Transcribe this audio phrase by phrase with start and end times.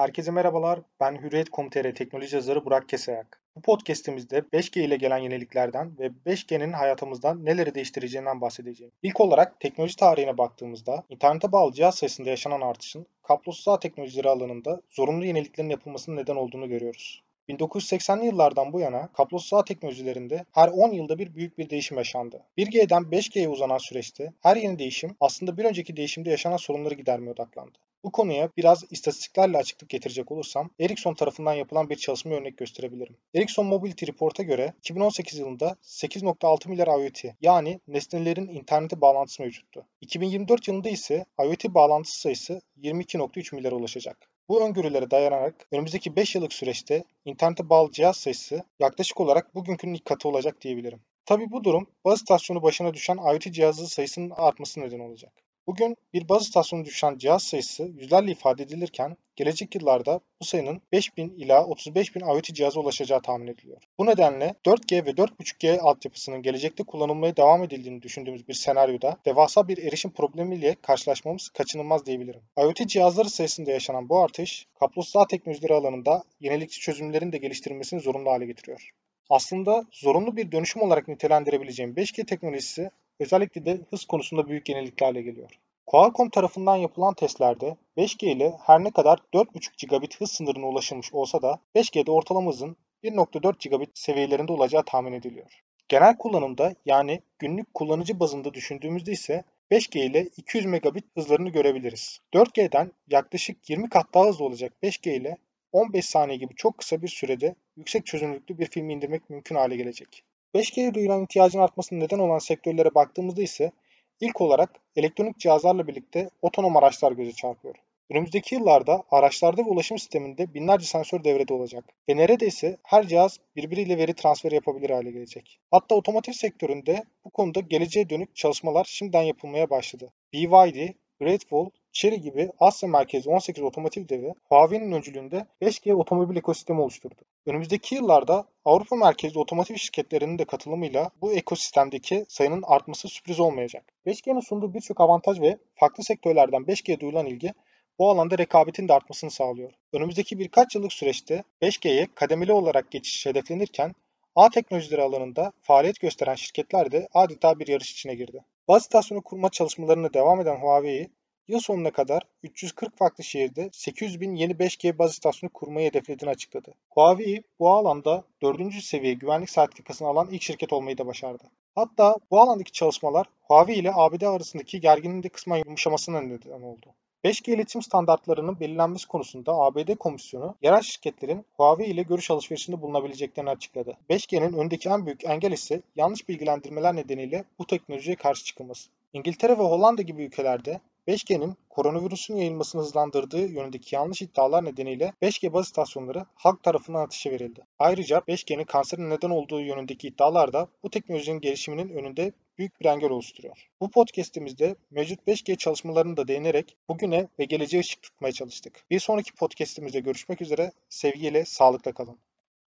[0.00, 0.80] Herkese merhabalar.
[1.00, 3.40] Ben Hürriyet.com.tr teknoloji yazarı Burak Kesayak.
[3.56, 8.92] Bu podcast'imizde 5G ile gelen yeniliklerden ve 5G'nin hayatımızdan neleri değiştireceğinden bahsedeceğim.
[9.02, 14.80] İlk olarak teknoloji tarihine baktığımızda internete bağlı cihaz sayısında yaşanan artışın kablosuz ağ teknolojileri alanında
[14.90, 17.22] zorunlu yeniliklerin yapılmasının neden olduğunu görüyoruz.
[17.48, 22.42] 1980'li yıllardan bu yana kablosuz ağ teknolojilerinde her 10 yılda bir büyük bir değişim yaşandı.
[22.58, 27.78] 1G'den 5G'ye uzanan süreçte her yeni değişim aslında bir önceki değişimde yaşanan sorunları gidermeye odaklandı.
[28.04, 33.16] Bu konuya biraz istatistiklerle açıklık getirecek olursam Ericsson tarafından yapılan bir çalışma örnek gösterebilirim.
[33.34, 39.86] Ericsson Mobility Report'a göre 2018 yılında 8.6 milyar IoT yani nesnelerin internete bağlantısı mevcuttu.
[40.00, 44.30] 2024 yılında ise IoT bağlantısı sayısı 22.3 milyara ulaşacak.
[44.48, 50.04] Bu öngörülere dayanarak önümüzdeki 5 yıllık süreçte internete bağlı cihaz sayısı yaklaşık olarak bugünkünün ilk
[50.04, 51.00] katı olacak diyebilirim.
[51.26, 55.32] Tabi bu durum baz istasyonu başına düşen IoT cihazı sayısının artması neden olacak.
[55.66, 61.28] Bugün bir baz istasyonu düşen cihaz sayısı yüzlerle ifade edilirken gelecek yıllarda bu sayının 5000
[61.28, 63.82] ila 35000 IoT cihaza ulaşacağı tahmin ediliyor.
[63.98, 69.78] Bu nedenle 4G ve 4.5G altyapısının gelecekte kullanılmaya devam edildiğini düşündüğümüz bir senaryoda devasa bir
[69.78, 72.42] erişim problemiyle karşılaşmamız kaçınılmaz diyebilirim.
[72.58, 78.30] IoT cihazları sayısında yaşanan bu artış, kablosuz ağ teknolojileri alanında yenilikçi çözümlerin de geliştirilmesini zorunlu
[78.30, 78.90] hale getiriyor.
[79.30, 82.90] Aslında zorunlu bir dönüşüm olarak nitelendirebileceğim 5G teknolojisi
[83.20, 85.50] özellikle de hız konusunda büyük yeniliklerle geliyor.
[85.86, 91.42] Qualcomm tarafından yapılan testlerde 5G ile her ne kadar 4.5 gigabit hız sınırına ulaşılmış olsa
[91.42, 95.62] da 5G'de ortalama hızın 1.4 gigabit seviyelerinde olacağı tahmin ediliyor.
[95.88, 102.20] Genel kullanımda yani günlük kullanıcı bazında düşündüğümüzde ise 5G ile 200 megabit hızlarını görebiliriz.
[102.34, 105.36] 4G'den yaklaşık 20 kat daha hızlı olacak 5G ile
[105.72, 110.24] 15 saniye gibi çok kısa bir sürede yüksek çözünürlüklü bir film indirmek mümkün hale gelecek.
[110.54, 113.72] 5G'ye duyulan ihtiyacın artmasının neden olan sektörlere baktığımızda ise
[114.20, 117.74] ilk olarak elektronik cihazlarla birlikte otonom araçlar göze çarpıyor.
[118.10, 123.98] Önümüzdeki yıllarda araçlarda ve ulaşım sisteminde binlerce sensör devrede olacak ve neredeyse her cihaz birbiriyle
[123.98, 125.60] veri transferi yapabilir hale gelecek.
[125.70, 130.12] Hatta otomotiv sektöründe bu konuda geleceğe dönük çalışmalar şimdiden yapılmaya başladı.
[130.32, 136.80] BYD, Great Wall Chery gibi Asya merkezli 18 otomotiv devi Huawei'nin öncülüğünde 5G otomobil ekosistemi
[136.80, 137.22] oluşturdu.
[137.46, 143.84] Önümüzdeki yıllarda Avrupa merkezli otomotiv şirketlerinin de katılımıyla bu ekosistemdeki sayının artması sürpriz olmayacak.
[144.06, 147.54] 5G'nin sunduğu birçok avantaj ve farklı sektörlerden 5G'ye duyulan ilgi
[147.98, 149.72] bu alanda rekabetin de artmasını sağlıyor.
[149.92, 153.94] Önümüzdeki birkaç yıllık süreçte 5G'ye kademeli olarak geçiş hedeflenirken
[154.36, 158.44] ağ teknolojileri alanında faaliyet gösteren şirketler de adeta bir yarış içine girdi.
[158.68, 161.10] Baz istasyonu kurma çalışmalarına devam eden Huawei,
[161.50, 166.74] Yıl sonuna kadar 340 farklı şehirde 800 bin yeni 5G baz istasyonu kurmayı hedeflediğini açıkladı.
[166.90, 168.74] Huawei bu alanda 4.
[168.74, 171.44] seviye güvenlik sertifikasını alan ilk şirket olmayı da başardı.
[171.74, 176.86] Hatta bu alandaki çalışmalar Huawei ile ABD arasındaki gerginliğin de kısmen yumuşamasına neden oldu.
[177.24, 183.96] 5G iletişim standartlarının belirlenmesi konusunda ABD komisyonu yerel şirketlerin Huawei ile görüş alışverişinde bulunabileceklerini açıkladı.
[184.10, 188.90] 5G'nin öndeki en büyük engel ise yanlış bilgilendirmeler nedeniyle bu teknolojiye karşı çıkılması.
[189.12, 195.66] İngiltere ve Hollanda gibi ülkelerde 5G'nin koronavirüsün yayılmasını hızlandırdığı yönündeki yanlış iddialar nedeniyle 5G baz
[195.66, 197.66] istasyonları halk tarafından ateşe verildi.
[197.78, 203.10] Ayrıca 5G'nin kanserin neden olduğu yönündeki iddialar da bu teknolojinin gelişiminin önünde büyük bir engel
[203.10, 203.68] oluşturuyor.
[203.80, 208.84] Bu podcast'imizde mevcut 5G çalışmalarını da değinerek bugüne ve geleceğe ışık tutmaya çalıştık.
[208.90, 210.72] Bir sonraki podcast'imizde görüşmek üzere.
[210.88, 212.18] Sevgiyle, sağlıkla kalın.